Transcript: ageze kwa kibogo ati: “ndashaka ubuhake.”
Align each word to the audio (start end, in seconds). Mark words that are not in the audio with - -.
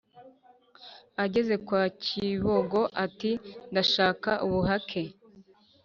ageze 1.23 1.53
kwa 1.65 1.83
kibogo 2.03 2.81
ati: 3.05 3.31
“ndashaka 3.71 4.31
ubuhake.” 4.45 5.01